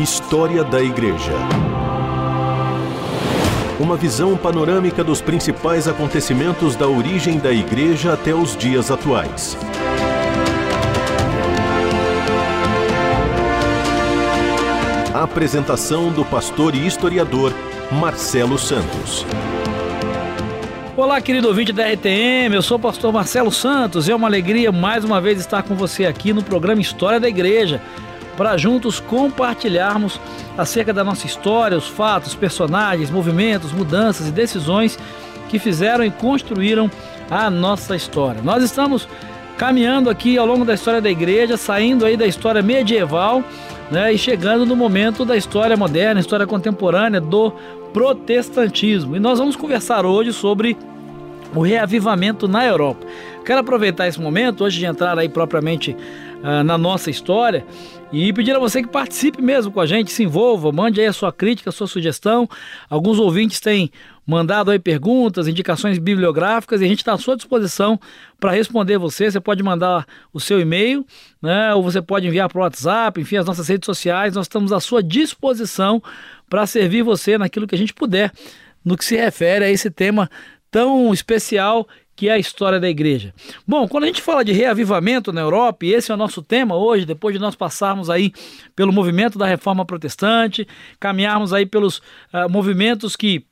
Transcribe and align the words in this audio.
História 0.00 0.64
da 0.64 0.82
Igreja. 0.82 1.34
Uma 3.78 3.98
visão 3.98 4.34
panorâmica 4.34 5.04
dos 5.04 5.20
principais 5.20 5.86
acontecimentos 5.86 6.74
da 6.74 6.88
origem 6.88 7.38
da 7.38 7.52
Igreja 7.52 8.14
até 8.14 8.34
os 8.34 8.56
dias 8.56 8.90
atuais. 8.90 9.58
A 15.12 15.22
apresentação 15.22 16.10
do 16.10 16.24
pastor 16.24 16.74
e 16.74 16.86
historiador 16.86 17.52
Marcelo 17.92 18.56
Santos. 18.58 19.26
Olá, 20.96 21.20
querido 21.20 21.48
ouvinte 21.48 21.74
da 21.74 21.86
RTM, 21.86 22.54
eu 22.54 22.62
sou 22.62 22.78
o 22.78 22.80
pastor 22.80 23.12
Marcelo 23.12 23.52
Santos 23.52 24.08
e 24.08 24.12
é 24.12 24.16
uma 24.16 24.28
alegria 24.28 24.72
mais 24.72 25.04
uma 25.04 25.20
vez 25.20 25.40
estar 25.40 25.62
com 25.62 25.74
você 25.74 26.06
aqui 26.06 26.32
no 26.32 26.42
programa 26.42 26.80
História 26.80 27.20
da 27.20 27.28
Igreja, 27.28 27.82
para 28.40 28.56
juntos 28.56 29.00
compartilharmos 29.00 30.18
acerca 30.56 30.94
da 30.94 31.04
nossa 31.04 31.26
história, 31.26 31.76
os 31.76 31.86
fatos, 31.86 32.34
personagens, 32.34 33.10
movimentos, 33.10 33.70
mudanças 33.70 34.28
e 34.28 34.32
decisões 34.32 34.98
que 35.50 35.58
fizeram 35.58 36.02
e 36.02 36.10
construíram 36.10 36.90
a 37.30 37.50
nossa 37.50 37.94
história. 37.94 38.40
Nós 38.42 38.62
estamos 38.62 39.06
caminhando 39.58 40.08
aqui 40.08 40.38
ao 40.38 40.46
longo 40.46 40.64
da 40.64 40.72
história 40.72 41.02
da 41.02 41.10
igreja, 41.10 41.58
saindo 41.58 42.06
aí 42.06 42.16
da 42.16 42.26
história 42.26 42.62
medieval 42.62 43.44
né, 43.90 44.10
e 44.10 44.16
chegando 44.16 44.64
no 44.64 44.74
momento 44.74 45.22
da 45.22 45.36
história 45.36 45.76
moderna, 45.76 46.18
história 46.18 46.46
contemporânea 46.46 47.20
do 47.20 47.52
protestantismo. 47.92 49.16
E 49.16 49.20
nós 49.20 49.38
vamos 49.38 49.54
conversar 49.54 50.06
hoje 50.06 50.32
sobre 50.32 50.78
o 51.54 51.60
reavivamento 51.60 52.48
na 52.48 52.64
Europa. 52.64 53.06
Quero 53.44 53.60
aproveitar 53.60 54.08
esse 54.08 54.18
momento, 54.18 54.64
hoje 54.64 54.78
de 54.78 54.86
entrar 54.86 55.18
aí 55.18 55.28
propriamente 55.28 55.94
uh, 56.42 56.64
na 56.64 56.78
nossa 56.78 57.10
história, 57.10 57.66
e 58.12 58.32
pedir 58.32 58.56
a 58.56 58.58
você 58.58 58.82
que 58.82 58.88
participe 58.88 59.40
mesmo 59.40 59.70
com 59.70 59.80
a 59.80 59.86
gente, 59.86 60.10
se 60.10 60.24
envolva, 60.24 60.72
mande 60.72 61.00
aí 61.00 61.06
a 61.06 61.12
sua 61.12 61.32
crítica, 61.32 61.70
a 61.70 61.72
sua 61.72 61.86
sugestão. 61.86 62.48
Alguns 62.88 63.20
ouvintes 63.20 63.60
têm 63.60 63.90
mandado 64.26 64.72
aí 64.72 64.80
perguntas, 64.80 65.46
indicações 65.46 65.96
bibliográficas 65.98 66.80
e 66.80 66.84
a 66.84 66.88
gente 66.88 66.98
está 66.98 67.12
à 67.12 67.18
sua 67.18 67.36
disposição 67.36 68.00
para 68.38 68.50
responder 68.50 68.98
você. 68.98 69.30
Você 69.30 69.38
pode 69.38 69.62
mandar 69.62 70.06
o 70.32 70.40
seu 70.40 70.60
e-mail, 70.60 71.06
né? 71.40 71.72
Ou 71.72 71.84
você 71.84 72.02
pode 72.02 72.26
enviar 72.26 72.48
para 72.48 72.58
o 72.58 72.62
WhatsApp, 72.62 73.20
enfim, 73.20 73.36
as 73.36 73.46
nossas 73.46 73.68
redes 73.68 73.86
sociais. 73.86 74.34
Nós 74.34 74.46
estamos 74.46 74.72
à 74.72 74.80
sua 74.80 75.02
disposição 75.02 76.02
para 76.48 76.66
servir 76.66 77.02
você 77.02 77.38
naquilo 77.38 77.66
que 77.66 77.76
a 77.76 77.78
gente 77.78 77.94
puder, 77.94 78.32
no 78.84 78.96
que 78.96 79.04
se 79.04 79.16
refere 79.16 79.64
a 79.64 79.70
esse 79.70 79.88
tema 79.88 80.28
tão 80.68 81.12
especial 81.12 81.86
que 82.20 82.28
é 82.28 82.32
a 82.32 82.38
história 82.38 82.78
da 82.78 82.86
igreja. 82.86 83.32
Bom, 83.66 83.88
quando 83.88 84.04
a 84.04 84.06
gente 84.06 84.20
fala 84.20 84.44
de 84.44 84.52
reavivamento 84.52 85.32
na 85.32 85.40
Europa, 85.40 85.86
e 85.86 85.94
esse 85.94 86.10
é 86.10 86.14
o 86.14 86.18
nosso 86.18 86.42
tema 86.42 86.76
hoje, 86.76 87.06
depois 87.06 87.34
de 87.34 87.40
nós 87.40 87.54
passarmos 87.54 88.10
aí 88.10 88.30
pelo 88.76 88.92
movimento 88.92 89.38
da 89.38 89.46
reforma 89.46 89.86
protestante, 89.86 90.68
caminharmos 91.00 91.54
aí 91.54 91.64
pelos 91.64 91.96
uh, 91.96 92.46
movimentos 92.50 93.16
que 93.16 93.46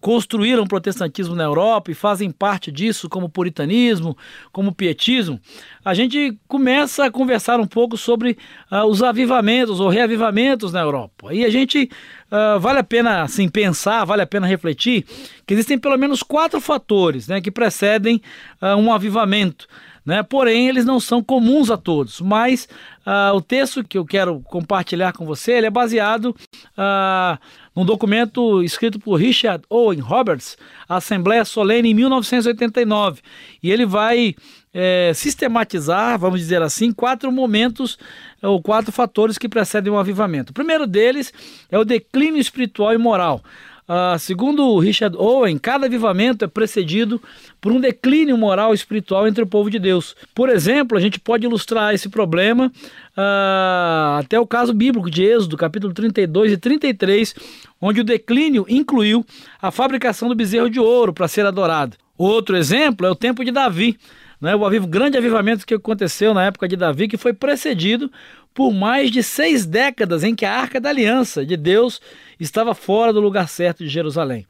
construíram 0.00 0.62
o 0.62 0.68
protestantismo 0.68 1.34
na 1.34 1.44
Europa 1.44 1.90
e 1.90 1.94
fazem 1.94 2.30
parte 2.30 2.72
disso, 2.72 3.08
como 3.08 3.28
puritanismo, 3.28 4.16
como 4.52 4.74
pietismo, 4.74 5.40
a 5.84 5.94
gente 5.94 6.38
começa 6.48 7.04
a 7.04 7.10
conversar 7.10 7.60
um 7.60 7.66
pouco 7.66 7.96
sobre 7.96 8.36
uh, 8.70 8.84
os 8.84 9.02
avivamentos 9.02 9.80
ou 9.80 9.88
reavivamentos 9.88 10.72
na 10.72 10.80
Europa. 10.80 11.32
E 11.32 11.44
a 11.44 11.50
gente 11.50 11.90
uh, 12.30 12.58
vale 12.58 12.78
a 12.78 12.84
pena 12.84 13.22
assim, 13.22 13.48
pensar, 13.48 14.04
vale 14.04 14.22
a 14.22 14.26
pena 14.26 14.46
refletir 14.46 15.04
que 15.46 15.54
existem 15.54 15.78
pelo 15.78 15.96
menos 15.96 16.22
quatro 16.22 16.60
fatores 16.60 17.28
né, 17.28 17.40
que 17.40 17.50
precedem 17.50 18.20
uh, 18.60 18.76
um 18.76 18.92
avivamento. 18.92 19.66
Né? 20.04 20.22
Porém, 20.22 20.68
eles 20.68 20.84
não 20.84 20.98
são 20.98 21.22
comuns 21.22 21.70
a 21.70 21.76
todos. 21.76 22.20
Mas 22.20 22.68
uh, 23.06 23.34
o 23.34 23.40
texto 23.40 23.84
que 23.84 23.98
eu 23.98 24.04
quero 24.04 24.40
compartilhar 24.40 25.12
com 25.12 25.24
você 25.24 25.52
é 25.52 25.70
baseado 25.70 26.34
uh, 26.76 27.38
num 27.74 27.84
documento 27.84 28.62
escrito 28.62 28.98
por 28.98 29.16
Richard 29.16 29.64
Owen 29.68 30.00
Roberts, 30.00 30.56
Assembleia 30.88 31.44
Solene 31.44 31.90
em 31.90 31.94
1989. 31.94 33.20
E 33.62 33.70
ele 33.70 33.86
vai 33.86 34.34
é, 34.72 35.12
sistematizar, 35.14 36.18
vamos 36.18 36.40
dizer 36.40 36.62
assim, 36.62 36.92
quatro 36.92 37.30
momentos 37.30 37.98
ou 38.42 38.60
quatro 38.62 38.92
fatores 38.92 39.38
que 39.38 39.48
precedem 39.48 39.92
o 39.92 39.98
avivamento. 39.98 40.50
O 40.50 40.54
primeiro 40.54 40.86
deles 40.86 41.32
é 41.70 41.78
o 41.78 41.84
declínio 41.84 42.40
espiritual 42.40 42.92
e 42.92 42.98
moral. 42.98 43.42
Uh, 43.90 44.16
segundo 44.20 44.78
Richard 44.78 45.16
Owen, 45.16 45.58
cada 45.58 45.86
avivamento 45.86 46.44
é 46.44 46.48
precedido 46.48 47.20
por 47.60 47.72
um 47.72 47.80
declínio 47.80 48.38
moral 48.38 48.70
e 48.70 48.76
espiritual 48.76 49.26
entre 49.26 49.42
o 49.42 49.46
povo 49.48 49.68
de 49.68 49.80
Deus. 49.80 50.14
Por 50.32 50.48
exemplo, 50.48 50.96
a 50.96 51.00
gente 51.00 51.18
pode 51.18 51.44
ilustrar 51.44 51.92
esse 51.92 52.08
problema 52.08 52.68
uh, 52.68 54.20
até 54.20 54.38
o 54.38 54.46
caso 54.46 54.72
bíblico 54.72 55.10
de 55.10 55.24
Êxodo, 55.24 55.56
capítulo 55.56 55.92
32 55.92 56.52
e 56.52 56.56
33, 56.56 57.34
onde 57.80 58.02
o 58.02 58.04
declínio 58.04 58.64
incluiu 58.68 59.26
a 59.60 59.72
fabricação 59.72 60.28
do 60.28 60.36
bezerro 60.36 60.70
de 60.70 60.78
ouro 60.78 61.12
para 61.12 61.26
ser 61.26 61.44
adorado. 61.44 61.96
Outro 62.16 62.56
exemplo 62.56 63.04
é 63.04 63.10
o 63.10 63.16
tempo 63.16 63.44
de 63.44 63.50
Davi, 63.50 63.98
né, 64.40 64.54
o 64.54 64.64
aviv, 64.64 64.86
grande 64.86 65.18
avivamento 65.18 65.66
que 65.66 65.74
aconteceu 65.74 66.32
na 66.32 66.44
época 66.44 66.68
de 66.68 66.76
Davi, 66.76 67.08
que 67.08 67.16
foi 67.16 67.32
precedido 67.32 68.08
por 68.54 68.72
mais 68.72 69.10
de 69.10 69.22
seis 69.22 69.66
décadas 69.66 70.22
em 70.22 70.34
que 70.34 70.44
a 70.44 70.52
Arca 70.52 70.80
da 70.80 70.90
Aliança 70.90 71.44
de 71.44 71.56
Deus 71.56 72.00
estava 72.40 72.74
fora 72.74 73.12
do 73.12 73.20
lugar 73.20 73.48
certo 73.48 73.84
de 73.84 73.88
Jerusalém. 73.88 74.46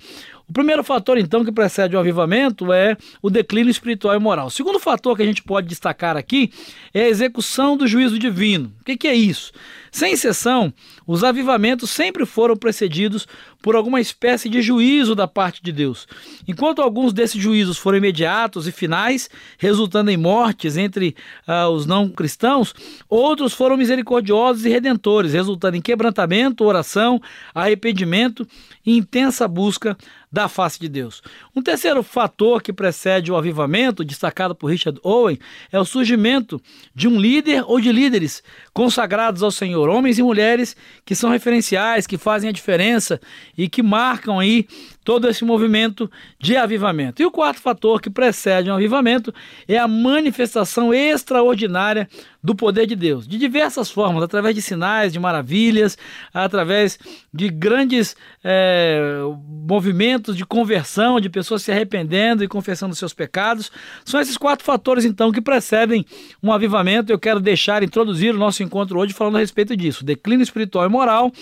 O 0.49 0.53
primeiro 0.53 0.83
fator, 0.83 1.17
então, 1.17 1.45
que 1.45 1.53
precede 1.53 1.95
o 1.95 1.99
avivamento 1.99 2.73
é 2.73 2.97
o 3.23 3.31
declínio 3.31 3.71
espiritual 3.71 4.17
e 4.17 4.19
moral. 4.19 4.49
O 4.49 4.51
segundo 4.51 4.81
fator 4.81 5.17
que 5.17 5.23
a 5.23 5.27
gente 5.27 5.45
pode 5.45 5.69
destacar 5.69 6.17
aqui 6.17 6.51
é 6.93 7.03
a 7.03 7.09
execução 7.09 7.77
do 7.77 7.87
juízo 7.87 8.19
divino. 8.19 8.73
O 8.81 8.85
que, 8.85 8.97
que 8.97 9.07
é 9.07 9.15
isso? 9.15 9.53
Sem 9.93 10.13
exceção, 10.13 10.75
os 11.07 11.23
avivamentos 11.23 11.91
sempre 11.91 12.27
foram 12.27 12.57
precedidos 12.57 13.29
por 13.63 13.77
alguma 13.77 14.01
espécie 14.01 14.49
de 14.49 14.63
juízo 14.63 15.15
da 15.15 15.29
parte 15.29 15.63
de 15.63 15.73
Deus. 15.73 16.07
Enquanto 16.47 16.83
alguns 16.83 17.13
desses 17.13 17.41
juízos 17.41 17.79
foram 17.79 17.99
imediatos 17.99 18.67
e 18.67 18.73
finais, 18.73 19.29
resultando 19.59 20.11
em 20.11 20.17
mortes 20.17 20.77
entre 20.77 21.15
uh, 21.47 21.69
os 21.69 21.87
não 21.87 22.09
cristãos, 22.09 22.75
outros 23.09 23.53
foram 23.53 23.77
misericordiosos 23.77 24.65
e 24.65 24.69
redentores, 24.69 25.33
resultando 25.33 25.77
em 25.77 25.83
quebrantamento, 25.83 26.65
oração, 26.65 27.21
arrependimento 27.55 28.47
e 28.85 28.97
intensa 28.97 29.47
busca 29.47 29.97
da 30.33 30.49
face 30.49 30.79
de 30.79 30.89
Deus. 30.89 31.23
Um 31.55 31.61
terceiro 31.61 32.03
fator 32.03 32.63
que 32.63 32.73
precede 32.73 33.33
o 33.33 33.37
avivamento, 33.37 34.05
destacado 34.05 34.55
por 34.55 34.71
Richard 34.71 35.01
Owen, 35.03 35.39
é 35.73 35.79
o 35.79 35.85
surgimento 35.85 36.61
de 36.95 37.09
um 37.09 37.21
líder 37.21 37.65
ou 37.67 37.81
de 37.81 37.91
líderes 37.91 38.43
consagrados 38.73 39.43
ao 39.43 39.51
Senhor, 39.51 39.89
homens 39.89 40.19
e 40.19 40.23
mulheres 40.23 40.77
que 41.05 41.17
são 41.17 41.31
referenciais, 41.31 42.07
que 42.07 42.17
fazem 42.17 42.49
a 42.49 42.53
diferença 42.53 43.21
e 43.57 43.69
que 43.69 43.83
marcam 43.83 44.39
aí 44.39 44.67
todo 45.05 45.29
esse 45.29 45.45
movimento 45.45 46.11
de 46.39 46.57
avivamento. 46.57 47.21
E 47.21 47.27
o 47.27 47.31
quarto 47.31 47.61
fator 47.61 48.01
que 48.01 48.11
precede 48.11 48.71
um 48.71 48.75
avivamento 48.75 49.35
é 49.67 49.79
a 49.79 49.89
manifestação 49.89 50.93
extraordinária 50.95 52.09
do 52.43 52.55
poder 52.55 52.87
de 52.87 52.97
Deus, 52.97 53.29
de 53.29 53.37
diversas 53.37 53.91
formas, 53.91 54.23
através 54.23 54.55
de 54.55 54.63
sinais, 54.63 55.13
de 55.13 55.19
maravilhas, 55.19 55.99
através 56.33 56.99
de 57.33 57.49
grandes 57.49 58.17
é, 58.43 59.21
movimentos 59.47 60.37
de 60.37 60.47
conversão, 60.47 61.21
de 61.21 61.29
pessoas 61.29 61.63
se 61.63 61.71
arrependendo 61.71 62.43
e 62.43 62.49
confessando 62.49 62.95
seus 62.95 63.13
pecados. 63.13 63.71
São 64.05 64.21
esses 64.21 64.37
quatro 64.37 64.65
fatores, 64.65 65.05
então, 65.05 65.31
que 65.31 65.41
precedem 65.41 66.07
um 66.43 66.53
avivamento. 66.53 67.13
Eu 67.13 67.19
quero 67.19 67.41
deixar, 67.41 67.83
introduzir 67.83 68.35
o 68.35 68.39
nosso 68.39 68.63
encontro 68.63 68.99
hoje 68.99 69.13
falando 69.13 69.37
a 69.37 69.41
respeito 69.41 69.77
disso: 69.77 70.05
declínio 70.05 70.43
espiritual 70.43 70.87
e 70.87 70.89
moral 70.89 71.33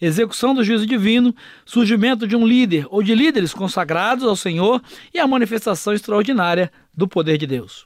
execução 0.00 0.54
do 0.54 0.64
juízo 0.64 0.86
divino, 0.86 1.34
surgimento 1.64 2.26
de 2.26 2.36
um 2.36 2.46
líder 2.46 2.86
ou 2.90 3.02
de 3.02 3.14
líderes 3.14 3.52
consagrados 3.52 4.24
ao 4.24 4.36
Senhor 4.36 4.82
e 5.12 5.18
a 5.18 5.26
manifestação 5.26 5.92
extraordinária 5.92 6.70
do 6.94 7.06
poder 7.06 7.38
de 7.38 7.46
Deus. 7.46 7.84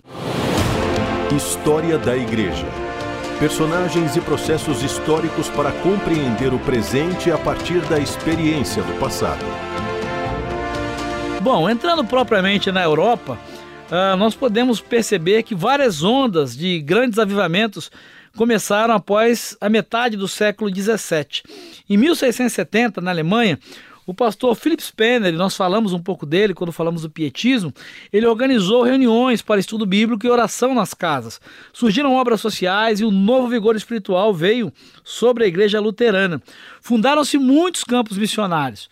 História 1.36 1.96
da 1.98 2.16
Igreja. 2.16 2.66
Personagens 3.38 4.16
e 4.16 4.20
processos 4.20 4.82
históricos 4.82 5.48
para 5.48 5.72
compreender 5.72 6.52
o 6.52 6.58
presente 6.58 7.30
a 7.30 7.38
partir 7.38 7.80
da 7.82 7.98
experiência 7.98 8.82
do 8.82 8.98
passado. 8.98 9.44
Bom, 11.40 11.70
entrando 11.70 12.04
propriamente 12.04 12.70
na 12.70 12.82
Europa, 12.82 13.38
uh, 13.90 14.16
nós 14.18 14.34
podemos 14.34 14.80
perceber 14.80 15.42
que 15.42 15.54
várias 15.54 16.02
ondas 16.02 16.54
de 16.54 16.80
grandes 16.80 17.18
avivamentos 17.18 17.90
começaram 18.36 18.94
após 18.94 19.56
a 19.60 19.68
metade 19.68 20.16
do 20.16 20.28
século 20.28 20.70
XVII. 20.74 21.42
Em 21.88 21.96
1670, 21.96 23.00
na 23.00 23.10
Alemanha, 23.10 23.58
o 24.06 24.14
pastor 24.14 24.56
Philip 24.56 24.82
Spener, 24.82 25.32
nós 25.34 25.56
falamos 25.56 25.92
um 25.92 26.02
pouco 26.02 26.26
dele 26.26 26.52
quando 26.52 26.72
falamos 26.72 27.02
do 27.02 27.10
pietismo, 27.10 27.72
ele 28.12 28.26
organizou 28.26 28.82
reuniões 28.82 29.40
para 29.40 29.60
estudo 29.60 29.86
bíblico 29.86 30.26
e 30.26 30.30
oração 30.30 30.74
nas 30.74 30.92
casas. 30.92 31.40
Surgiram 31.72 32.14
obras 32.14 32.40
sociais 32.40 33.00
e 33.00 33.04
um 33.04 33.10
novo 33.12 33.46
vigor 33.46 33.76
espiritual 33.76 34.34
veio 34.34 34.72
sobre 35.04 35.44
a 35.44 35.46
igreja 35.46 35.78
luterana. 35.78 36.42
Fundaram-se 36.80 37.38
muitos 37.38 37.84
campos 37.84 38.18
missionários. 38.18 38.90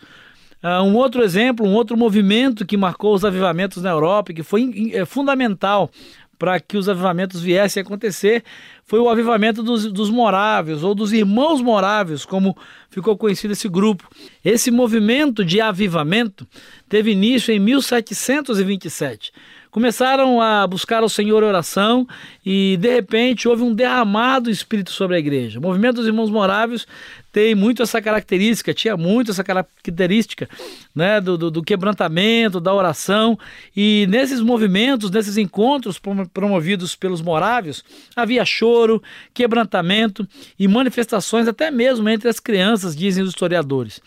Uh, 0.63 0.83
um 0.83 0.95
outro 0.95 1.23
exemplo, 1.23 1.67
um 1.67 1.75
outro 1.75 1.97
movimento 1.97 2.67
que 2.67 2.77
marcou 2.77 3.15
os 3.15 3.25
avivamentos 3.25 3.83
na 3.83 3.91
Europa 3.91 4.33
e 4.33 4.35
que 4.35 4.43
foi 4.43 4.93
é, 4.93 5.05
fundamental 5.05 5.91
para 6.39 6.61
que 6.61 6.77
os 6.77 6.89
avivamentos 6.89 7.43
viessem 7.43 7.83
a 7.83 7.85
acontecer 7.85 8.45
foi 8.85 9.01
o 9.01 9.09
avivamento 9.09 9.63
dos, 9.63 9.91
dos 9.93 10.11
moráveis 10.11 10.83
ou 10.83 10.95
dos 10.95 11.13
irmãos 11.13 11.61
moráveis, 11.61 12.25
como 12.25 12.57
ficou 12.89 13.17
conhecido 13.17 13.53
esse 13.53 13.69
grupo. 13.69 14.09
Esse 14.45 14.71
movimento 14.71 15.45
de 15.45 15.61
avivamento 15.61 16.47
teve 16.89 17.11
início 17.11 17.53
em 17.53 17.59
1727 17.59 19.33
começaram 19.71 20.41
a 20.41 20.67
buscar 20.67 21.05
o 21.05 21.09
Senhor 21.09 21.43
oração 21.43 22.07
e 22.45 22.77
de 22.81 22.91
repente 22.91 23.47
houve 23.47 23.63
um 23.63 23.75
derramado 23.75 24.51
espírito 24.51 24.91
sobre 24.91 25.17
a 25.17 25.19
igreja. 25.19 25.59
O 25.59 25.63
movimento 25.63 25.97
dos 25.97 26.07
irmãos 26.07 26.31
moráveis 26.31 26.87
tem 27.31 27.55
muito 27.55 27.83
essa 27.83 28.01
característica, 28.01 28.73
tinha 28.73 28.97
muito 28.97 29.31
essa 29.31 29.45
característica 29.45 30.49
né, 30.95 31.21
do, 31.21 31.37
do, 31.37 31.51
do 31.51 31.63
quebrantamento, 31.63 32.61
da 32.61 32.73
oração. 32.73 33.39
E 33.77 34.07
nesses 34.09 34.41
movimentos, 34.41 35.11
nesses 35.11 35.37
encontros 35.37 36.01
promovidos 36.33 36.97
pelos 36.97 37.21
moráveis, 37.21 37.85
havia 38.17 38.45
choro, 38.45 39.03
quebrantamento 39.35 40.27
e 40.59 40.67
manifestações 40.67 41.47
até 41.47 41.71
mesmo 41.71 42.09
entre 42.09 42.29
as 42.29 42.41
crianças, 42.41 42.97
dizem 42.97 43.23
os 43.23 43.31
historiadores. 43.31 44.01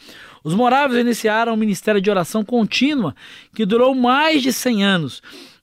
Os 0.43 0.55
moráveis 0.55 0.99
iniciaram 0.99 1.53
um 1.53 1.57
ministério 1.57 2.01
de 2.01 2.09
oração 2.09 2.43
contínua 2.43 3.15
que 3.53 3.65
durou 3.65 3.93
mais 3.93 4.41
de 4.41 4.51
100 4.51 4.83
anos 4.83 5.21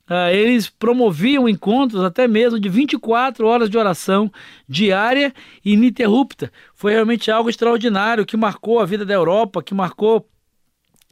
Uh, 0.09 0.31
eles 0.33 0.71
promoviam 0.71 1.49
encontros 1.49 2.03
até 2.03 2.27
mesmo 2.27 2.59
de 2.59 2.69
24 2.69 3.47
horas 3.47 3.69
de 3.69 3.77
oração 3.77 4.33
diária 4.67 5.35
e 5.63 5.75
ininterrupta. 5.75 6.51
Foi 6.75 6.93
realmente 6.93 7.31
algo 7.31 7.51
extraordinário 7.51 8.25
que 8.25 8.37
marcou 8.37 8.81
a 8.81 8.87
vida 8.87 9.05
da 9.05 9.13
Europa, 9.13 9.63
que 9.63 9.75
marcou 9.75 10.27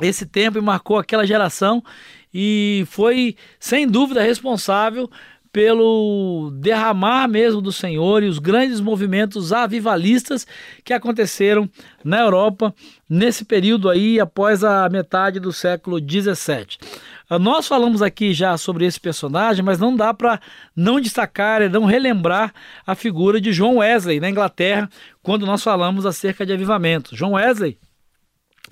esse 0.00 0.26
tempo 0.26 0.58
e 0.58 0.62
marcou 0.62 0.98
aquela 0.98 1.26
geração 1.26 1.82
e 2.32 2.84
foi 2.88 3.36
sem 3.58 3.86
dúvida 3.86 4.22
responsável 4.22 5.10
pelo 5.56 6.50
derramar 6.60 7.26
mesmo 7.26 7.62
do 7.62 7.72
Senhor 7.72 8.22
e 8.22 8.28
os 8.28 8.38
grandes 8.38 8.78
movimentos 8.78 9.54
avivalistas 9.54 10.46
que 10.84 10.92
aconteceram 10.92 11.66
na 12.04 12.20
Europa 12.20 12.74
nesse 13.08 13.42
período 13.42 13.88
aí 13.88 14.20
após 14.20 14.62
a 14.62 14.86
metade 14.90 15.40
do 15.40 15.50
século 15.54 15.98
17. 15.98 16.78
Ah, 17.28 17.38
nós 17.38 17.66
falamos 17.66 18.02
aqui 18.02 18.32
já 18.32 18.56
sobre 18.56 18.86
esse 18.86 19.00
personagem, 19.00 19.64
mas 19.64 19.78
não 19.78 19.96
dá 19.96 20.14
para 20.14 20.40
não 20.74 21.00
destacar 21.00 21.60
e 21.60 21.68
não 21.68 21.84
relembrar 21.84 22.54
a 22.86 22.94
figura 22.94 23.40
de 23.40 23.52
John 23.52 23.76
Wesley 23.76 24.20
na 24.20 24.30
Inglaterra, 24.30 24.88
quando 25.22 25.44
nós 25.44 25.62
falamos 25.62 26.06
acerca 26.06 26.46
de 26.46 26.52
avivamento. 26.52 27.16
John 27.16 27.32
Wesley 27.32 27.78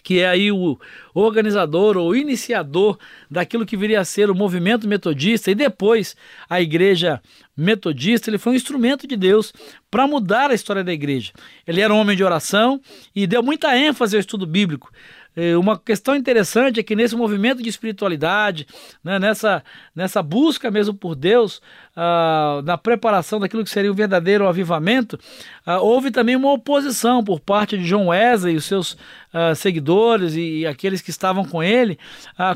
que 0.02 0.20
é 0.20 0.28
aí 0.28 0.52
o 0.52 0.78
organizador 1.14 1.96
ou 1.96 2.14
iniciador 2.14 2.98
daquilo 3.30 3.64
que 3.64 3.76
viria 3.76 4.00
a 4.00 4.04
ser 4.04 4.30
o 4.30 4.34
movimento 4.34 4.86
metodista 4.86 5.50
e 5.50 5.54
depois 5.54 6.14
a 6.48 6.60
igreja 6.60 7.22
metodista, 7.56 8.28
ele 8.28 8.38
foi 8.38 8.52
um 8.52 8.56
instrumento 8.56 9.06
de 9.06 9.16
Deus 9.16 9.52
para 9.90 10.06
mudar 10.06 10.50
a 10.50 10.54
história 10.54 10.84
da 10.84 10.92
igreja. 10.92 11.32
Ele 11.66 11.80
era 11.80 11.92
um 11.92 11.98
homem 11.98 12.16
de 12.16 12.22
oração 12.22 12.80
e 13.14 13.26
deu 13.26 13.42
muita 13.42 13.76
ênfase 13.78 14.16
ao 14.16 14.20
estudo 14.20 14.46
bíblico. 14.46 14.90
É, 15.36 15.56
uma 15.56 15.78
questão 15.78 16.14
interessante 16.14 16.80
é 16.80 16.82
que 16.82 16.94
nesse 16.94 17.16
movimento 17.16 17.62
de 17.62 17.68
espiritualidade, 17.68 18.66
né, 19.02 19.18
nessa, 19.18 19.64
nessa 19.94 20.22
busca 20.22 20.70
mesmo 20.70 20.94
por 20.94 21.14
Deus, 21.14 21.60
ah, 21.96 22.60
na 22.64 22.76
preparação 22.76 23.38
daquilo 23.38 23.62
que 23.62 23.70
seria 23.70 23.90
o 23.90 23.94
verdadeiro 23.94 24.48
avivamento, 24.48 25.16
ah, 25.64 25.80
houve 25.80 26.10
também 26.10 26.34
uma 26.34 26.52
oposição 26.52 27.22
por 27.22 27.38
parte 27.38 27.78
de 27.78 27.84
John 27.84 28.08
Wesley 28.08 28.54
e 28.54 28.56
os 28.56 28.64
seus 28.64 28.96
ah, 29.32 29.54
seguidores 29.54 30.34
e, 30.34 30.60
e, 30.60 30.66
aqueles 30.66 31.00
que 31.00 31.10
estavam 31.10 31.44
com 31.44 31.62
ele 31.62 31.98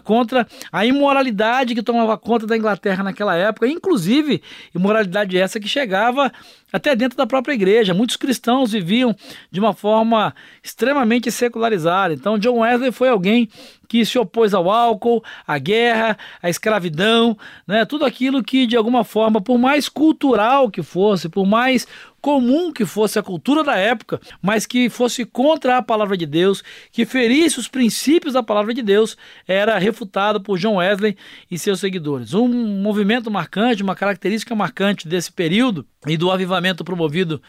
contra 0.02 0.46
a 0.72 0.84
imoralidade 0.84 1.74
que 1.74 1.82
tomava 1.82 2.18
conta 2.18 2.46
da 2.46 2.56
Inglaterra 2.56 3.04
naquela 3.04 3.36
época, 3.36 3.68
inclusive 3.68 4.42
imoralidade 4.74 5.38
essa 5.38 5.60
que 5.60 5.68
chegava 5.68 6.32
até 6.72 6.94
dentro 6.94 7.16
da 7.16 7.26
própria 7.26 7.54
igreja. 7.54 7.94
Muitos 7.94 8.16
cristãos 8.16 8.72
viviam 8.72 9.14
de 9.50 9.60
uma 9.60 9.72
forma 9.72 10.34
extremamente 10.62 11.30
secularizada. 11.30 12.12
Então, 12.12 12.38
John 12.38 12.64
foi 12.92 13.08
alguém 13.08 13.48
que 13.88 14.04
se 14.04 14.18
opôs 14.18 14.52
ao 14.52 14.70
álcool, 14.70 15.24
à 15.46 15.58
guerra, 15.58 16.18
à 16.42 16.50
escravidão, 16.50 17.36
né? 17.66 17.84
tudo 17.86 18.04
aquilo 18.04 18.44
que 18.44 18.66
de 18.66 18.76
alguma 18.76 19.02
forma, 19.02 19.40
por 19.40 19.58
mais 19.58 19.88
cultural 19.88 20.70
que 20.70 20.82
fosse, 20.82 21.28
por 21.28 21.46
mais 21.46 21.86
comum 22.20 22.72
que 22.72 22.84
fosse 22.84 23.18
a 23.18 23.22
cultura 23.22 23.64
da 23.64 23.76
época, 23.76 24.20
mas 24.42 24.66
que 24.66 24.90
fosse 24.90 25.24
contra 25.24 25.78
a 25.78 25.82
palavra 25.82 26.16
de 26.16 26.26
Deus, 26.26 26.62
que 26.92 27.06
ferisse 27.06 27.58
os 27.58 27.68
princípios 27.68 28.34
da 28.34 28.42
palavra 28.42 28.74
de 28.74 28.82
Deus, 28.82 29.16
era 29.46 29.78
refutado 29.78 30.40
por 30.40 30.58
John 30.58 30.76
Wesley 30.76 31.16
e 31.50 31.58
seus 31.58 31.80
seguidores. 31.80 32.34
Um 32.34 32.48
movimento 32.82 33.30
marcante, 33.30 33.82
uma 33.82 33.94
característica 33.94 34.54
marcante 34.54 35.08
desse 35.08 35.32
período 35.32 35.86
e 36.06 36.16
do 36.16 36.30
avivamento 36.30 36.84
promovido 36.84 37.40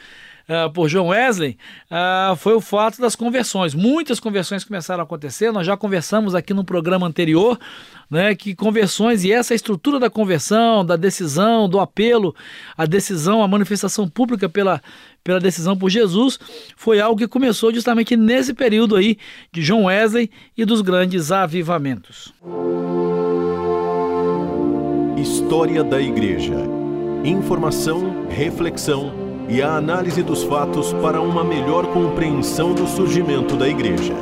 uh, 0.50 0.72
por 0.72 0.90
John 0.90 1.07
Wesley 1.10 1.57
uh, 1.92 2.36
foi 2.36 2.54
o 2.54 2.62
fato 2.62 3.00
das 3.00 3.16
conversões. 3.16 3.75
Muitas 3.75 4.19
conversões 4.19 4.63
começaram 4.63 5.01
a 5.01 5.04
acontecer, 5.04 5.51
nós 5.51 5.66
já 5.66 5.78
conversamos 5.78 6.34
aqui 6.34 6.54
no 6.54 6.63
programa 6.63 7.06
anterior 7.06 7.57
né, 8.10 8.34
que 8.34 8.56
conversões 8.56 9.24
e 9.24 9.31
essa 9.31 9.54
estrutura 9.54 10.00
da 10.00 10.10
conversão, 10.10 10.84
da 10.84 10.96
decisão, 10.96 11.69
do 11.69 11.80
apelo, 11.80 12.36
a 12.75 12.86
decisão, 12.86 13.44
a 13.44 13.48
manifestação 13.48 14.10
pública 14.10 14.50
pela, 14.50 14.81
pela 15.24 15.40
decisão 15.40 15.78
por 15.78 15.90
Jesus, 15.90 16.40
foi 16.75 17.00
algo 17.00 17.19
que 17.19 17.28
começou 17.28 17.72
justamente 17.72 18.18
nesse 18.18 18.54
período 18.54 18.96
aí 18.96 19.18
de 19.51 19.62
John 19.62 19.84
Wesley 19.84 20.31
e 20.57 20.66
dos 20.66 20.81
grandes 20.81 21.31
avivamentos. 21.31 22.34
História 25.16 25.84
da 25.84 26.01
Igreja. 26.01 26.56
Informação, 27.24 28.28
reflexão 28.30 29.19
e 29.50 29.63
a 29.63 29.78
análise 29.78 30.22
dos 30.22 30.44
fatos 30.44 30.94
para 30.94 31.19
uma 31.19 31.44
melhor 31.44 31.88
compreensão 31.88 32.72
do 32.74 32.86
surgimento 32.88 33.57
da 33.57 33.68
Igreja. 33.68 34.13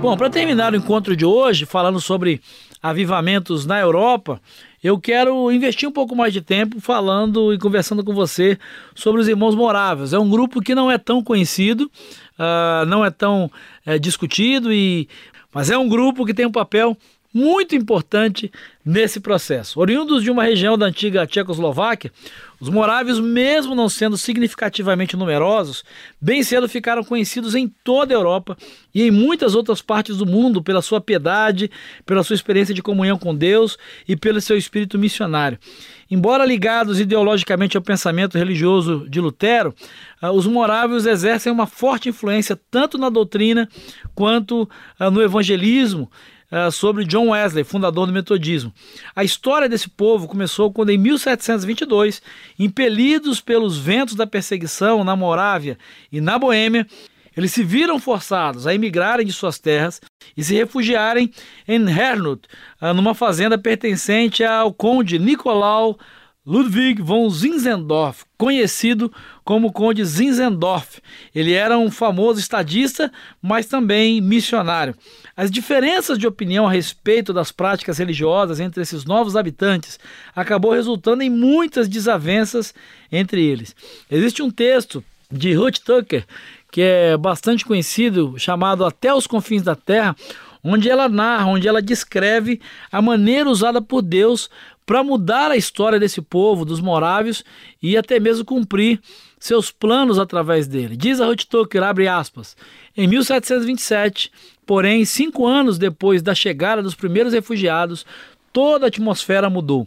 Bom, 0.00 0.16
para 0.16 0.30
terminar 0.30 0.72
o 0.72 0.76
encontro 0.76 1.16
de 1.16 1.24
hoje, 1.24 1.66
falando 1.66 2.00
sobre 2.00 2.40
avivamentos 2.80 3.66
na 3.66 3.80
Europa, 3.80 4.40
eu 4.82 4.98
quero 4.98 5.50
investir 5.50 5.88
um 5.88 5.92
pouco 5.92 6.14
mais 6.14 6.32
de 6.32 6.40
tempo 6.40 6.80
falando 6.80 7.52
e 7.52 7.58
conversando 7.58 8.04
com 8.04 8.14
você 8.14 8.56
sobre 8.94 9.20
os 9.20 9.26
Irmãos 9.28 9.56
Moráveis. 9.56 10.12
É 10.12 10.18
um 10.18 10.30
grupo 10.30 10.60
que 10.60 10.74
não 10.74 10.88
é 10.88 10.96
tão 10.96 11.22
conhecido, 11.22 11.90
uh, 12.38 12.86
não 12.86 13.04
é 13.04 13.10
tão 13.10 13.50
uh, 13.86 13.98
discutido, 13.98 14.72
e, 14.72 15.08
mas 15.52 15.68
é 15.68 15.76
um 15.76 15.88
grupo 15.88 16.24
que 16.24 16.34
tem 16.34 16.46
um 16.46 16.52
papel 16.52 16.96
muito 17.32 17.74
importante 17.74 18.50
nesse 18.84 19.20
processo. 19.20 19.80
Oriundos 19.80 20.22
de 20.22 20.30
uma 20.30 20.42
região 20.42 20.76
da 20.76 20.86
antiga 20.86 21.26
Tchecoslováquia, 21.26 22.12
os 22.60 22.68
morávios, 22.68 23.18
mesmo 23.18 23.74
não 23.74 23.88
sendo 23.88 24.16
significativamente 24.16 25.16
numerosos, 25.16 25.84
bem 26.20 26.42
cedo 26.42 26.68
ficaram 26.68 27.02
conhecidos 27.02 27.54
em 27.54 27.66
toda 27.82 28.14
a 28.14 28.16
Europa 28.16 28.56
e 28.94 29.02
em 29.02 29.10
muitas 29.10 29.54
outras 29.54 29.80
partes 29.82 30.16
do 30.16 30.26
mundo 30.26 30.62
pela 30.62 30.82
sua 30.82 31.00
piedade, 31.00 31.70
pela 32.04 32.22
sua 32.22 32.34
experiência 32.34 32.74
de 32.74 32.82
comunhão 32.82 33.18
com 33.18 33.34
Deus 33.34 33.76
e 34.06 34.14
pelo 34.16 34.40
seu 34.40 34.56
espírito 34.56 34.98
missionário. 34.98 35.58
Embora 36.10 36.44
ligados 36.44 37.00
ideologicamente 37.00 37.76
ao 37.76 37.82
pensamento 37.82 38.36
religioso 38.36 39.06
de 39.08 39.20
Lutero, 39.20 39.74
ah, 40.20 40.30
os 40.30 40.46
morávios 40.46 41.06
exercem 41.06 41.50
uma 41.50 41.66
forte 41.66 42.10
influência 42.10 42.58
tanto 42.70 42.98
na 42.98 43.08
doutrina 43.08 43.68
quanto 44.14 44.68
ah, 44.98 45.10
no 45.10 45.22
evangelismo 45.22 46.10
uh, 46.52 46.70
sobre 46.70 47.04
John 47.04 47.30
Wesley, 47.30 47.64
fundador 47.64 48.06
do 48.06 48.12
metodismo. 48.12 48.72
A 49.16 49.24
história 49.24 49.68
desse 49.68 49.88
povo 49.88 50.28
começou 50.28 50.70
quando, 50.70 50.90
em 50.90 50.98
1722, 50.98 52.22
impelidos 52.58 53.40
pelos 53.40 53.78
ventos 53.78 54.14
da 54.14 54.26
perseguição 54.26 55.02
na 55.02 55.16
Morávia 55.16 55.78
e 56.12 56.20
na 56.20 56.38
Boêmia, 56.38 56.86
eles 57.34 57.52
se 57.52 57.64
viram 57.64 57.98
forçados 57.98 58.66
a 58.66 58.74
emigrarem 58.74 59.26
de 59.26 59.32
suas 59.32 59.58
terras 59.58 60.02
e 60.36 60.44
se 60.44 60.54
refugiarem 60.54 61.32
em 61.66 61.88
Hernut, 61.88 62.46
uh, 62.80 62.92
numa 62.92 63.14
fazenda 63.14 63.56
pertencente 63.56 64.44
ao 64.44 64.72
conde 64.72 65.18
Nicolau 65.18 65.98
Ludwig 66.44 67.00
von 67.00 67.30
Zinzendorf, 67.30 68.24
conhecido 68.36 69.12
como 69.44 69.72
Conde 69.72 70.04
Zinzendorf. 70.04 71.00
Ele 71.32 71.52
era 71.52 71.78
um 71.78 71.88
famoso 71.88 72.40
estadista, 72.40 73.12
mas 73.40 73.66
também 73.66 74.20
missionário. 74.20 74.92
As 75.36 75.52
diferenças 75.52 76.18
de 76.18 76.26
opinião 76.26 76.66
a 76.66 76.72
respeito 76.72 77.32
das 77.32 77.52
práticas 77.52 77.98
religiosas 77.98 78.58
entre 78.58 78.82
esses 78.82 79.04
novos 79.04 79.36
habitantes 79.36 80.00
acabou 80.34 80.72
resultando 80.72 81.22
em 81.22 81.30
muitas 81.30 81.88
desavenças 81.88 82.74
entre 83.12 83.44
eles. 83.44 83.76
Existe 84.10 84.42
um 84.42 84.50
texto 84.50 85.04
de 85.30 85.54
Ruth 85.54 85.78
Tucker 85.78 86.26
que 86.72 86.80
é 86.80 87.16
bastante 87.16 87.64
conhecido, 87.64 88.34
chamado 88.38 88.84
Até 88.84 89.14
os 89.14 89.26
Confins 89.26 89.62
da 89.62 89.76
Terra, 89.76 90.16
onde 90.64 90.88
ela 90.88 91.08
narra, 91.08 91.46
onde 91.46 91.68
ela 91.68 91.82
descreve 91.82 92.60
a 92.90 93.02
maneira 93.02 93.50
usada 93.50 93.82
por 93.82 94.00
Deus 94.00 94.48
para 94.84 95.02
mudar 95.02 95.50
a 95.50 95.56
história 95.56 95.98
desse 95.98 96.20
povo, 96.20 96.64
dos 96.64 96.80
morávios, 96.80 97.44
e 97.82 97.96
até 97.96 98.18
mesmo 98.18 98.44
cumprir 98.44 99.00
seus 99.38 99.70
planos 99.70 100.18
através 100.18 100.66
dele. 100.66 100.96
Diz 100.96 101.20
a 101.20 101.26
Ruth 101.26 101.44
Tucker, 101.44 101.82
abre 101.82 102.08
aspas, 102.08 102.56
em 102.96 103.06
1727, 103.06 104.30
porém, 104.66 105.04
cinco 105.04 105.46
anos 105.46 105.78
depois 105.78 106.22
da 106.22 106.34
chegada 106.34 106.82
dos 106.82 106.94
primeiros 106.94 107.32
refugiados, 107.32 108.06
toda 108.52 108.86
a 108.86 108.88
atmosfera 108.88 109.48
mudou. 109.48 109.86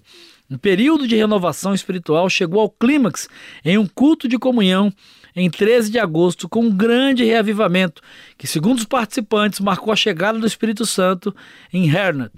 Um 0.49 0.57
período 0.57 1.07
de 1.07 1.15
renovação 1.15 1.73
espiritual 1.73 2.29
chegou 2.29 2.61
ao 2.61 2.69
clímax 2.69 3.27
em 3.63 3.77
um 3.77 3.87
culto 3.87 4.27
de 4.27 4.37
comunhão 4.37 4.93
em 5.35 5.49
13 5.49 5.91
de 5.91 5.99
agosto 5.99 6.47
com 6.47 6.61
um 6.61 6.71
grande 6.71 7.25
reavivamento 7.25 8.01
que, 8.37 8.47
segundo 8.47 8.77
os 8.77 8.85
participantes, 8.85 9.59
marcou 9.59 9.91
a 9.91 9.95
chegada 9.95 10.39
do 10.39 10.47
Espírito 10.47 10.85
Santo 10.85 11.35
em 11.73 11.89
Hernat. 11.89 12.31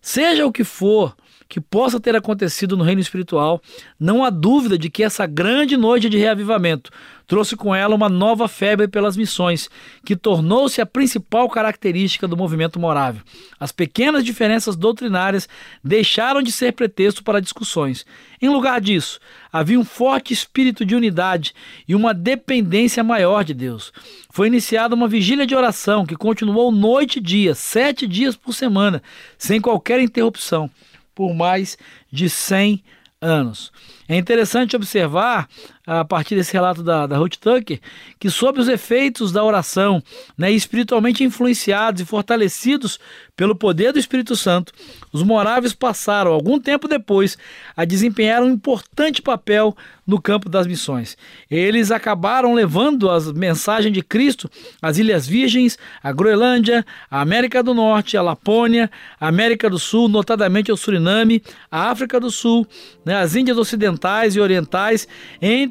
Seja 0.00 0.46
o 0.46 0.52
que 0.52 0.64
for 0.64 1.14
que 1.48 1.60
possa 1.60 1.98
ter 1.98 2.14
acontecido 2.14 2.76
no 2.76 2.84
reino 2.84 3.00
espiritual, 3.00 3.62
não 3.98 4.22
há 4.22 4.28
dúvida 4.28 4.76
de 4.76 4.90
que 4.90 5.02
essa 5.02 5.26
grande 5.26 5.76
noite 5.76 6.08
de 6.08 6.18
reavivamento 6.18 6.90
trouxe 7.26 7.56
com 7.56 7.74
ela 7.74 7.94
uma 7.94 8.08
nova 8.08 8.48
febre 8.48 8.88
pelas 8.88 9.16
missões, 9.16 9.68
que 10.04 10.16
tornou-se 10.16 10.80
a 10.80 10.86
principal 10.86 11.48
característica 11.48 12.26
do 12.26 12.36
movimento 12.36 12.80
morável. 12.80 13.22
As 13.60 13.70
pequenas 13.70 14.24
diferenças 14.24 14.74
doutrinárias 14.76 15.46
deixaram 15.84 16.42
de 16.42 16.50
ser 16.50 16.72
pretexto 16.72 17.22
para 17.22 17.40
discussões. 17.40 18.06
Em 18.40 18.48
lugar 18.48 18.80
disso, 18.80 19.20
havia 19.52 19.78
um 19.78 19.84
forte 19.84 20.32
espírito 20.32 20.86
de 20.86 20.96
unidade 20.96 21.54
e 21.86 21.94
uma 21.94 22.14
dependência 22.14 23.04
maior 23.04 23.44
de 23.44 23.52
Deus. 23.52 23.92
Foi 24.30 24.46
iniciada 24.46 24.94
uma 24.94 25.06
vigília 25.06 25.46
de 25.46 25.54
oração 25.54 26.06
que 26.06 26.16
continuou 26.16 26.72
noite 26.72 27.18
e 27.18 27.22
dia, 27.22 27.54
sete 27.54 28.06
dias 28.06 28.36
por 28.36 28.54
semana, 28.54 29.02
sem 29.36 29.60
qualquer 29.60 30.00
interrupção 30.00 30.70
por 31.18 31.34
mais 31.34 31.76
de 32.12 32.30
100 32.30 32.84
anos. 33.20 33.72
É 34.08 34.16
interessante 34.16 34.76
observar, 34.76 35.48
a 35.88 36.04
partir 36.04 36.34
desse 36.34 36.52
relato 36.52 36.82
da, 36.82 37.06
da 37.06 37.16
Ruth 37.16 37.36
Tucker, 37.36 37.80
que 38.20 38.28
sob 38.28 38.60
os 38.60 38.68
efeitos 38.68 39.32
da 39.32 39.42
oração, 39.42 40.02
né, 40.36 40.50
espiritualmente 40.52 41.24
influenciados 41.24 42.02
e 42.02 42.04
fortalecidos 42.04 43.00
pelo 43.34 43.56
poder 43.56 43.92
do 43.92 43.98
Espírito 43.98 44.36
Santo, 44.36 44.72
os 45.12 45.22
moráveis 45.22 45.72
passaram, 45.72 46.32
algum 46.32 46.60
tempo 46.60 46.88
depois, 46.88 47.38
a 47.74 47.86
desempenhar 47.86 48.42
um 48.42 48.50
importante 48.50 49.22
papel 49.22 49.74
no 50.06 50.20
campo 50.20 50.48
das 50.48 50.66
missões. 50.66 51.16
Eles 51.50 51.90
acabaram 51.90 52.52
levando 52.52 53.08
a 53.08 53.20
mensagem 53.34 53.92
de 53.92 54.02
Cristo 54.02 54.50
às 54.82 54.98
Ilhas 54.98 55.26
Virgens, 55.26 55.78
à 56.02 56.12
Groenlândia, 56.12 56.84
à 57.10 57.20
América 57.20 57.62
do 57.62 57.72
Norte, 57.72 58.16
à 58.16 58.22
Lapônia, 58.22 58.90
à 59.20 59.28
América 59.28 59.70
do 59.70 59.78
Sul, 59.78 60.08
notadamente 60.08 60.70
ao 60.70 60.76
Suriname, 60.76 61.42
à 61.70 61.90
África 61.90 62.18
do 62.18 62.30
Sul, 62.30 62.66
né, 63.04 63.16
às 63.16 63.36
Índias 63.36 63.56
Ocidentais 63.56 64.34
e 64.34 64.40
Orientais, 64.40 65.06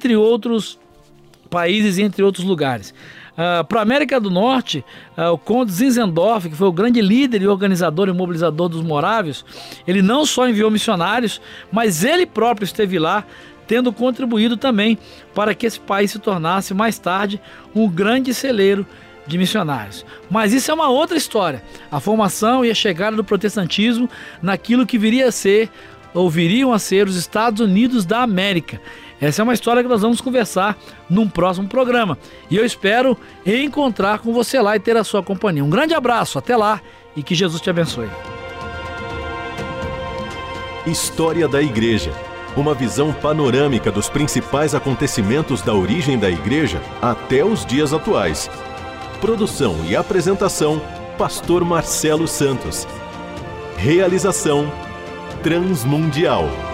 entre 0.08 0.16
outros 0.16 0.80
países 1.50 1.98
e 1.98 2.04
entre 2.04 2.24
outros 2.24 2.46
lugares. 2.46 2.94
Uh, 3.34 3.64
Para 3.66 3.80
a 3.80 3.84
América 3.84 4.20
do 4.20 4.32
Norte, 4.32 4.84
uh, 5.18 5.34
o 5.34 5.38
Conde 5.38 5.72
Zinzendorf, 5.72 6.50
que 6.50 6.56
foi 6.56 6.68
o 6.68 6.72
grande 6.72 7.02
líder 7.02 7.42
e 7.42 7.48
organizador 7.48 8.08
e 8.08 8.14
mobilizador 8.14 8.70
dos 8.70 8.82
morávios, 8.82 9.46
ele 9.86 10.02
não 10.02 10.26
só 10.26 10.48
enviou 10.48 10.72
missionários, 10.72 11.42
mas 11.72 12.04
ele 12.04 12.26
próprio 12.26 12.64
esteve 12.64 12.98
lá, 12.98 13.26
tendo 13.68 13.92
contribuído 13.92 14.56
também 14.56 14.98
para 15.36 15.54
que 15.54 15.66
esse 15.66 15.80
país 15.80 16.12
se 16.12 16.20
tornasse 16.20 16.74
mais 16.74 16.98
tarde 16.98 17.40
um 17.76 17.88
grande 17.88 18.34
celeiro 18.34 18.88
de 19.28 19.38
missionários. 19.38 20.06
Mas 20.30 20.54
isso 20.54 20.72
é 20.72 20.74
uma 20.74 20.88
outra 20.88 21.18
história. 21.18 21.62
A 21.92 22.00
formação 22.00 22.64
e 22.64 22.72
a 22.72 22.76
chegada 22.76 23.18
do 23.18 23.26
protestantismo 23.26 24.10
naquilo 24.42 24.86
que 24.86 24.98
viria 24.98 25.28
a 25.28 25.32
ser 25.34 25.70
ou 26.14 26.30
viriam 26.30 26.72
a 26.72 26.80
ser 26.80 27.08
os 27.08 27.18
Estados 27.18 27.60
Unidos 27.60 28.06
da 28.06 28.22
América. 28.22 28.82
Essa 29.20 29.42
é 29.42 29.44
uma 29.44 29.54
história 29.54 29.82
que 29.82 29.90
nós 29.90 30.02
vamos 30.02 30.22
conversar 30.22 30.78
num 31.10 31.28
próximo 31.28 31.68
programa. 31.68 32.18
E 32.50 32.56
eu 32.56 32.66
espero 32.66 33.18
encontrar 33.46 34.20
com 34.20 34.32
você 34.32 34.62
lá 34.62 34.76
e 34.76 34.80
ter 34.80 34.96
a 34.96 35.04
sua 35.04 35.24
companhia. 35.24 35.64
Um 35.64 35.70
grande 35.70 35.94
abraço, 35.94 36.38
até 36.38 36.56
lá 36.56 36.82
e 37.16 37.24
que 37.24 37.34
Jesus 37.34 37.62
te 37.62 37.70
abençoe. 37.70 38.10
História 40.86 41.48
da 41.48 41.62
Igreja. 41.62 42.12
Uma 42.56 42.74
visão 42.74 43.12
panorâmica 43.12 43.92
dos 43.92 44.10
principais 44.10 44.74
acontecimentos 44.74 45.62
da 45.62 45.74
origem 45.74 46.18
da 46.18 46.30
Igreja 46.30 46.82
até 47.02 47.44
os 47.44 47.66
dias 47.66 47.94
atuais. 47.94 48.50
Produção 49.20 49.84
e 49.86 49.96
apresentação: 49.96 50.82
Pastor 51.18 51.66
Marcelo 51.66 52.28
Santos. 52.28 52.88
Realização: 53.78 54.72
Transmundial. 55.44 56.67